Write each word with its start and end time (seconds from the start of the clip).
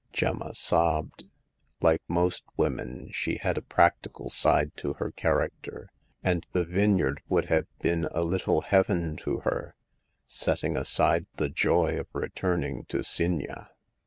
Gemma 0.11 0.55
sobbed. 0.55 1.25
Like 1.79 2.01
most 2.07 2.43
women, 2.57 3.09
she 3.11 3.35
had 3.37 3.55
a 3.55 3.61
practical 3.61 4.29
side 4.31 4.75
to 4.77 4.93
her 4.93 5.11
character, 5.11 5.89
and 6.23 6.43
the 6.53 6.65
vine 6.65 6.97
yard 6.97 7.21
would 7.29 7.49
have 7.49 7.67
been 7.83 8.05
a 8.11 8.23
little 8.23 8.61
heaven 8.61 9.15
to 9.17 9.41
her, 9.41 9.75
set 10.25 10.61
ting 10.61 10.75
aside 10.75 11.27
the 11.35 11.49
joy 11.49 11.99
of 11.99 12.07
returning 12.15 12.85
to 12.85 13.03
Signa. 13.03 13.69